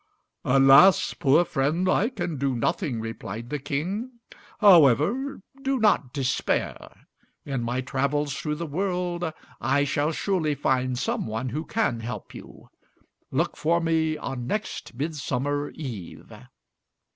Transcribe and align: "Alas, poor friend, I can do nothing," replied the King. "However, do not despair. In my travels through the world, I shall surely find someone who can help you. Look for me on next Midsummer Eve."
"Alas, 0.45 1.13
poor 1.13 1.45
friend, 1.45 1.87
I 1.87 2.09
can 2.09 2.37
do 2.37 2.55
nothing," 2.55 2.99
replied 2.99 3.51
the 3.51 3.59
King. 3.59 4.13
"However, 4.59 5.43
do 5.61 5.77
not 5.79 6.11
despair. 6.11 7.05
In 7.45 7.61
my 7.61 7.81
travels 7.81 8.35
through 8.35 8.55
the 8.55 8.65
world, 8.65 9.31
I 9.61 9.83
shall 9.83 10.11
surely 10.11 10.55
find 10.55 10.97
someone 10.97 11.49
who 11.49 11.65
can 11.65 11.99
help 11.99 12.33
you. 12.33 12.71
Look 13.29 13.55
for 13.55 13.79
me 13.79 14.17
on 14.17 14.47
next 14.47 14.95
Midsummer 14.95 15.69
Eve." 15.69 16.33